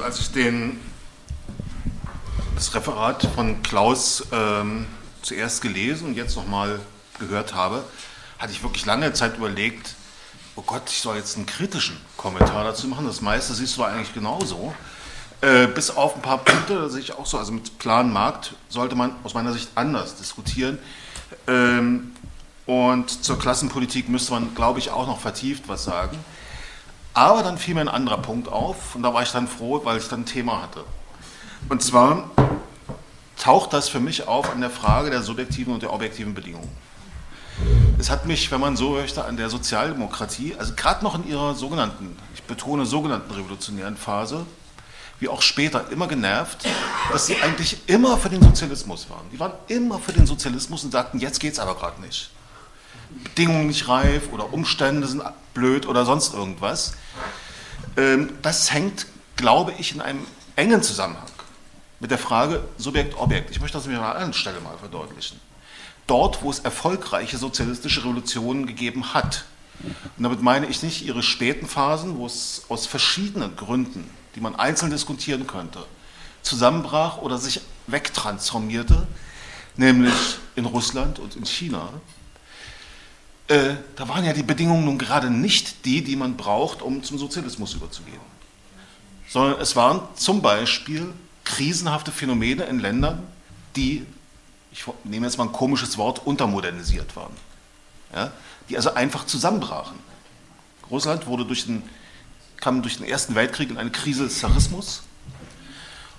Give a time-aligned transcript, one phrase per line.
[0.00, 0.80] Also als ich den,
[2.54, 4.86] das Referat von Klaus ähm,
[5.20, 6.80] zuerst gelesen und jetzt nochmal
[7.18, 7.84] gehört habe,
[8.38, 9.94] hatte ich wirklich lange Zeit überlegt,
[10.56, 13.06] oh Gott, ich soll jetzt einen kritischen Kommentar dazu machen.
[13.06, 14.74] Das meiste siehst du eigentlich genauso.
[15.42, 18.54] Äh, bis auf ein paar Punkte, da sehe ich auch so, also mit klaren Markt
[18.70, 20.78] sollte man aus meiner Sicht anders diskutieren.
[21.46, 22.12] Ähm,
[22.64, 26.16] und zur Klassenpolitik müsste man, glaube ich, auch noch vertieft was sagen.
[27.12, 29.98] Aber dann fiel mir ein anderer Punkt auf und da war ich dann froh, weil
[29.98, 30.84] ich dann ein Thema hatte.
[31.68, 32.30] Und zwar
[33.36, 36.70] taucht das für mich auf an der Frage der subjektiven und der objektiven Bedingungen.
[37.98, 41.54] Es hat mich, wenn man so möchte, an der Sozialdemokratie, also gerade noch in ihrer
[41.54, 44.46] sogenannten, ich betone sogenannten revolutionären Phase,
[45.18, 46.66] wie auch später, immer genervt,
[47.12, 49.28] dass sie eigentlich immer für den Sozialismus waren.
[49.30, 52.30] Die waren immer für den Sozialismus und sagten, jetzt geht es aber gerade nicht.
[53.24, 55.22] Bedingungen nicht reif oder Umstände sind
[55.54, 56.94] blöd oder sonst irgendwas.
[57.96, 60.26] Ähm, das hängt, glaube ich, in einem
[60.56, 61.28] engen Zusammenhang
[61.98, 63.50] mit der Frage Subjekt-Objekt.
[63.50, 65.40] Ich möchte das mir an einer anderen Stelle mal verdeutlichen.
[66.06, 69.44] Dort, wo es erfolgreiche sozialistische Revolutionen gegeben hat,
[69.82, 74.54] und damit meine ich nicht ihre späten Phasen, wo es aus verschiedenen Gründen, die man
[74.56, 75.84] einzeln diskutieren könnte,
[76.42, 79.06] zusammenbrach oder sich wegtransformierte,
[79.76, 81.88] nämlich in Russland und in China,
[83.50, 87.18] äh, da waren ja die Bedingungen nun gerade nicht die, die man braucht, um zum
[87.18, 88.20] Sozialismus überzugehen.
[89.28, 91.12] Sondern es waren zum Beispiel
[91.44, 93.26] krisenhafte Phänomene in Ländern,
[93.74, 94.06] die,
[94.70, 97.32] ich nehme jetzt mal ein komisches Wort, untermodernisiert waren.
[98.14, 98.30] Ja?
[98.68, 99.98] Die also einfach zusammenbrachen.
[100.88, 101.82] Russland wurde durch den,
[102.58, 105.02] kam durch den Ersten Weltkrieg in eine Krise des Zarismus.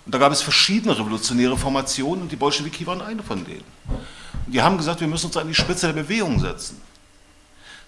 [0.05, 3.63] Und da gab es verschiedene revolutionäre Formationen und die Bolschewiki waren eine von denen.
[3.87, 6.81] Und die haben gesagt, wir müssen uns an die Spitze der Bewegung setzen.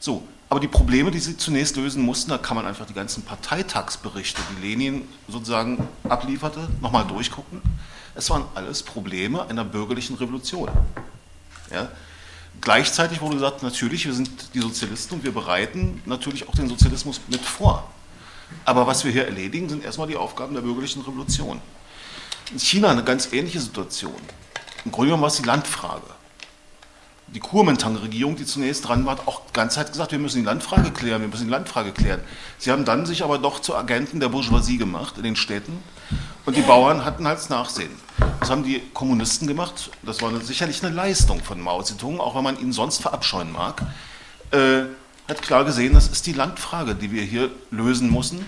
[0.03, 3.23] So, aber die Probleme, die sie zunächst lösen mussten, da kann man einfach die ganzen
[3.23, 7.61] Parteitagsberichte, die Lenin sozusagen ablieferte, nochmal durchgucken.
[8.13, 10.69] Es waren alles Probleme einer bürgerlichen Revolution.
[11.71, 11.87] Ja?
[12.59, 17.21] Gleichzeitig wurde gesagt, natürlich, wir sind die Sozialisten und wir bereiten natürlich auch den Sozialismus
[17.29, 17.89] mit vor.
[18.65, 21.61] Aber was wir hier erledigen, sind erstmal die Aufgaben der bürgerlichen Revolution.
[22.51, 24.19] In China eine ganz ähnliche Situation.
[24.83, 26.03] Im Grunde genommen war es die Landfrage
[27.33, 30.45] die Kuomintang-Regierung, die zunächst dran war, hat auch die ganze Zeit gesagt, wir müssen die
[30.45, 32.21] Landfrage klären, wir müssen die Landfrage klären.
[32.59, 35.81] Sie haben dann sich aber doch zu Agenten der Bourgeoisie gemacht in den Städten
[36.45, 37.91] und die Bauern hatten halt das Nachsehen.
[38.39, 42.43] Das haben die Kommunisten gemacht, das war sicherlich eine Leistung von Mao Zedong, auch wenn
[42.43, 43.81] man ihn sonst verabscheuen mag,
[44.51, 44.83] äh,
[45.27, 48.45] hat klar gesehen, das ist die Landfrage, die wir hier lösen müssen,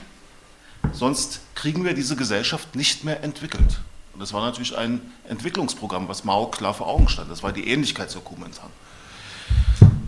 [0.91, 3.79] sonst kriegen wir diese Gesellschaft nicht mehr entwickelt.
[4.16, 7.30] Und das war natürlich ein Entwicklungsprogramm, was Mao klar vor Augen stand.
[7.30, 8.70] Das war die Ähnlichkeit zur Kuomintang.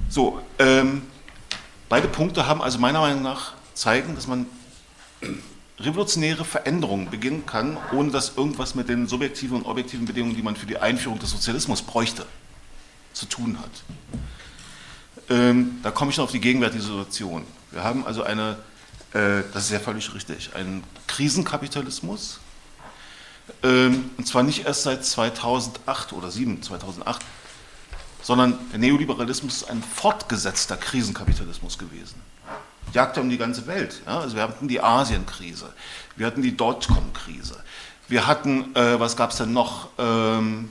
[0.07, 1.01] So, ähm,
[1.89, 4.45] beide Punkte haben also meiner Meinung nach zeigen, dass man
[5.77, 10.55] revolutionäre Veränderungen beginnen kann, ohne dass irgendwas mit den subjektiven und objektiven Bedingungen, die man
[10.55, 12.25] für die Einführung des Sozialismus bräuchte,
[13.11, 13.83] zu tun hat.
[15.29, 17.43] Ähm, da komme ich noch auf die gegenwärtige Situation.
[17.71, 18.57] Wir haben also eine,
[19.11, 22.39] äh, das ist ja völlig richtig, einen Krisenkapitalismus,
[23.63, 27.21] und zwar nicht erst seit 2008 oder 2007, 2008,
[28.21, 32.15] sondern der Neoliberalismus ist ein fortgesetzter Krisenkapitalismus gewesen.
[32.93, 34.01] Jagte um die ganze Welt.
[34.05, 34.19] Ja?
[34.19, 35.73] Also wir hatten die Asienkrise,
[36.15, 37.57] wir hatten die Dotcom-Krise,
[38.07, 40.69] wir hatten, äh, was gab es denn noch, ähm,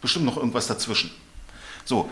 [0.00, 1.10] bestimmt noch irgendwas dazwischen.
[1.84, 2.10] So,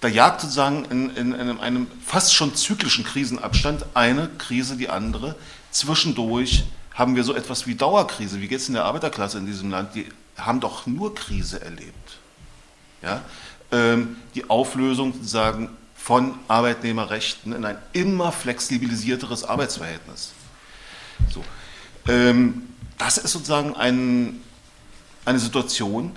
[0.00, 5.34] da jagt sozusagen in, in, in, einem fast schon zyklischen Krisenabstand eine Krise die andere.
[5.70, 8.40] Zwischendurch haben wir so etwas wie Dauerkrise.
[8.40, 9.94] Wie geht es in der Arbeiterklasse in diesem Land?
[9.94, 10.06] Die
[10.36, 12.18] haben doch nur Krise erlebt.
[13.02, 13.22] Ja?
[13.72, 20.32] Ähm, die Auflösung sozusagen von Arbeitnehmerrechten in ein immer flexibilisierteres Arbeitsverhältnis.
[21.32, 21.44] So.
[22.06, 24.40] Ähm, das ist sozusagen ein,
[25.24, 26.14] eine Situation,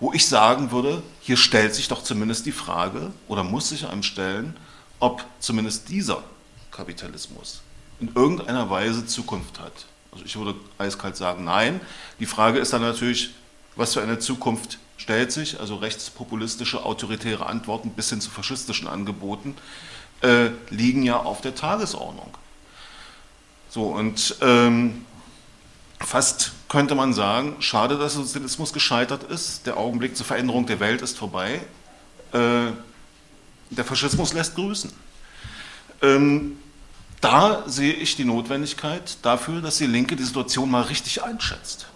[0.00, 4.02] wo ich sagen würde, hier stellt sich doch zumindest die Frage oder muss sich einem
[4.02, 4.56] stellen,
[5.00, 6.22] ob zumindest dieser
[6.70, 7.62] Kapitalismus
[8.00, 9.86] in irgendeiner Weise Zukunft hat.
[10.12, 11.80] Also ich würde eiskalt sagen, nein.
[12.20, 13.30] Die Frage ist dann natürlich,
[13.76, 19.54] was für eine Zukunft stellt sich, also rechtspopulistische, autoritäre Antworten bis hin zu faschistischen Angeboten
[20.22, 22.36] äh, liegen ja auf der Tagesordnung.
[23.70, 25.04] So, und ähm,
[26.00, 30.80] fast könnte man sagen, schade, dass der Sozialismus gescheitert ist, der Augenblick zur Veränderung der
[30.80, 31.60] Welt ist vorbei,
[32.32, 32.72] äh,
[33.70, 34.92] der Faschismus lässt grüßen.
[36.02, 36.58] Ähm,
[37.20, 41.86] da sehe ich die Notwendigkeit dafür, dass die Linke die Situation mal richtig einschätzt.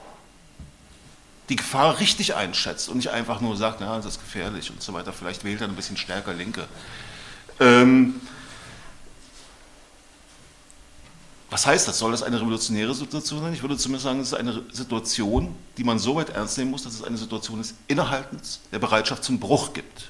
[1.48, 4.92] Die Gefahr richtig einschätzt und nicht einfach nur sagt, na, das ist gefährlich und so
[4.92, 5.12] weiter.
[5.12, 6.66] Vielleicht wählt er ein bisschen stärker Linke.
[7.60, 8.20] Ähm,
[11.52, 11.98] Was heißt das?
[11.98, 13.52] Soll das eine revolutionäre Situation sein?
[13.52, 16.82] Ich würde zumindest sagen, es ist eine Situation, die man so weit ernst nehmen muss,
[16.84, 20.08] dass es eine Situation des Innehaltens der Bereitschaft zum Bruch gibt.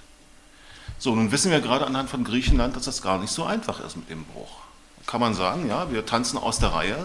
[1.01, 3.97] So, nun wissen wir gerade anhand von Griechenland, dass das gar nicht so einfach ist
[3.97, 4.53] mit dem Bruch.
[5.07, 6.97] Kann man sagen, ja, wir tanzen aus der Reihe.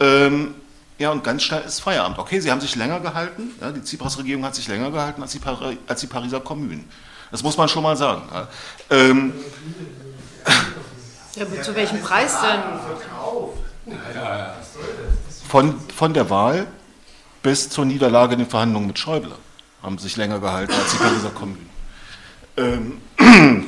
[0.00, 0.54] Ähm,
[0.98, 2.18] ja, und ganz schnell ist Feierabend.
[2.18, 5.38] Okay, sie haben sich länger gehalten, ja, die Tsipras-Regierung hat sich länger gehalten als die,
[5.38, 6.84] Pari als die Pariser Kommune.
[7.30, 8.22] Das muss man schon mal sagen.
[8.32, 8.48] Ja.
[8.90, 9.34] Ähm,
[11.34, 13.94] ja, zu welchem Preis denn?
[15.48, 16.66] Von, von der Wahl
[17.42, 19.34] bis zur Niederlage in den Verhandlungen mit Schäuble
[19.82, 21.58] haben sich länger gehalten als die Pariser Kommune.
[22.56, 23.00] Ähm,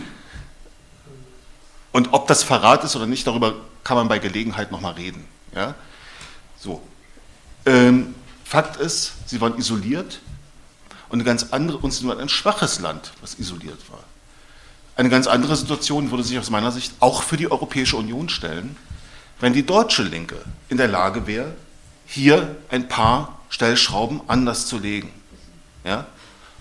[1.98, 5.24] und ob das Verrat ist oder nicht, darüber kann man bei Gelegenheit nochmal reden.
[5.52, 5.74] Ja?
[6.56, 6.80] So.
[7.66, 8.14] Ähm,
[8.44, 10.20] Fakt ist, sie waren isoliert
[11.08, 13.98] und eine ganz andere, uns nur ein schwaches Land, was isoliert war.
[14.94, 18.76] Eine ganz andere Situation würde sich aus meiner Sicht auch für die Europäische Union stellen,
[19.40, 20.36] wenn die deutsche Linke
[20.68, 21.56] in der Lage wäre,
[22.06, 25.10] hier ein paar Stellschrauben anders zu legen.
[25.82, 26.06] Ja?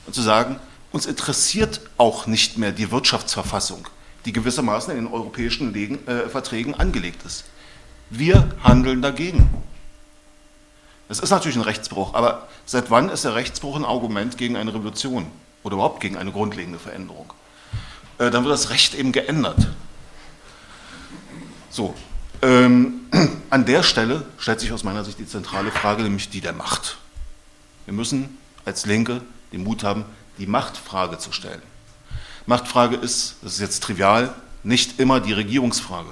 [0.07, 0.60] Und zu sagen,
[0.92, 3.88] uns interessiert auch nicht mehr die Wirtschaftsverfassung,
[4.27, 7.45] die gewissermaßen in den europäischen Legen, äh, Verträgen angelegt ist.
[8.09, 9.50] Wir handeln dagegen.
[11.07, 14.74] Das ist natürlich ein Rechtsbruch, aber seit wann ist der Rechtsbruch ein Argument gegen eine
[14.74, 15.27] Revolution
[15.63, 17.31] oder überhaupt gegen eine grundlegende Veränderung?
[18.18, 19.69] Äh, dann wird das Recht eben geändert.
[21.69, 21.95] So,
[22.41, 23.06] ähm,
[23.50, 26.97] an der Stelle stellt sich aus meiner Sicht die zentrale Frage, nämlich die der Macht.
[27.85, 29.21] Wir müssen als Linke
[29.53, 30.03] den Mut haben,
[30.38, 31.62] die Machtfrage zu stellen.
[32.48, 34.34] Machtfrage ist, das ist jetzt trivial,
[34.64, 36.10] nicht immer die Regierungsfrage.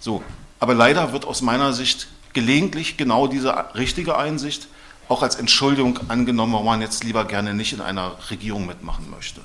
[0.00, 0.22] So,
[0.58, 4.68] aber leider wird aus meiner Sicht gelegentlich genau diese richtige Einsicht
[5.08, 9.42] auch als Entschuldigung angenommen, warum man jetzt lieber gerne nicht in einer Regierung mitmachen möchte.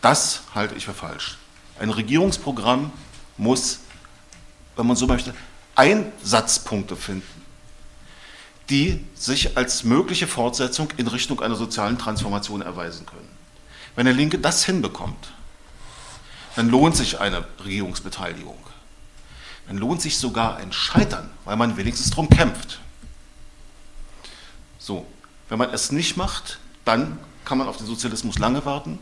[0.00, 1.36] Das halte ich für falsch.
[1.80, 2.92] Ein Regierungsprogramm
[3.36, 3.80] muss,
[4.76, 5.34] wenn man so möchte,
[5.74, 7.42] Einsatzpunkte finden,
[8.70, 13.31] die sich als mögliche Fortsetzung in Richtung einer sozialen Transformation erweisen können.
[13.94, 15.32] Wenn der Linke das hinbekommt,
[16.56, 18.58] dann lohnt sich eine Regierungsbeteiligung.
[19.66, 22.80] Dann lohnt sich sogar ein Scheitern, weil man wenigstens darum kämpft.
[24.78, 25.06] So,
[25.48, 28.98] wenn man es nicht macht, dann kann man auf den Sozialismus lange warten,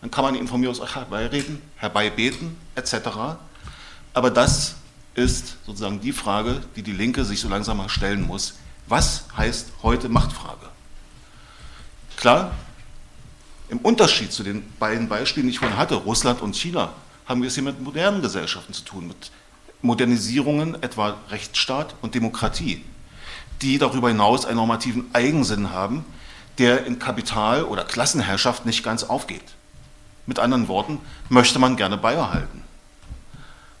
[0.00, 3.36] dann kann man ihn von mir aus herbeireden, herbeibeten, etc.
[4.14, 4.76] Aber das
[5.14, 8.54] ist sozusagen die Frage, die die Linke sich so langsam mal stellen muss.
[8.86, 10.68] Was heißt heute Machtfrage?
[12.16, 12.52] Klar,
[13.72, 16.92] im Unterschied zu den beiden Beispielen, die ich vorhin hatte, Russland und China,
[17.24, 19.30] haben wir es hier mit modernen Gesellschaften zu tun, mit
[19.80, 22.84] Modernisierungen, etwa Rechtsstaat und Demokratie,
[23.62, 26.04] die darüber hinaus einen normativen Eigensinn haben,
[26.58, 29.54] der in Kapital- oder Klassenherrschaft nicht ganz aufgeht.
[30.26, 32.62] Mit anderen Worten, möchte man gerne beibehalten.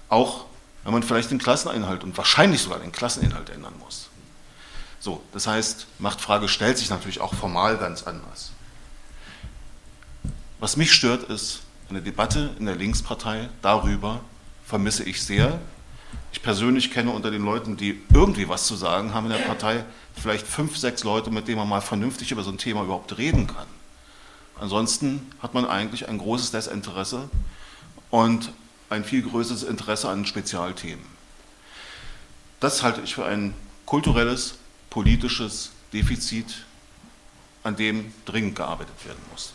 [0.08, 0.46] Auch
[0.84, 4.08] wenn man vielleicht den Klasseninhalt und wahrscheinlich sogar den Klasseninhalt ändern muss.
[5.00, 8.52] So, das heißt, Machtfrage stellt sich natürlich auch formal ganz anders.
[10.62, 14.20] Was mich stört, ist eine Debatte in der Linkspartei darüber,
[14.64, 15.58] vermisse ich sehr.
[16.30, 19.84] Ich persönlich kenne unter den Leuten, die irgendwie was zu sagen haben in der Partei,
[20.14, 23.48] vielleicht fünf, sechs Leute, mit denen man mal vernünftig über so ein Thema überhaupt reden
[23.48, 23.66] kann.
[24.54, 27.28] Ansonsten hat man eigentlich ein großes Desinteresse
[28.10, 28.52] und
[28.88, 31.04] ein viel größeres Interesse an Spezialthemen.
[32.60, 33.52] Das halte ich für ein
[33.84, 34.54] kulturelles,
[34.90, 36.66] politisches Defizit,
[37.64, 39.54] an dem dringend gearbeitet werden muss.